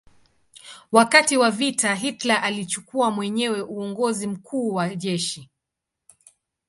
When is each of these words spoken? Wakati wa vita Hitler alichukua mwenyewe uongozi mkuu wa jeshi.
Wakati 0.91 1.37
wa 1.37 1.51
vita 1.51 1.95
Hitler 1.95 2.43
alichukua 2.43 3.11
mwenyewe 3.11 3.61
uongozi 3.61 4.27
mkuu 4.27 4.73
wa 4.73 4.95
jeshi. 4.95 5.49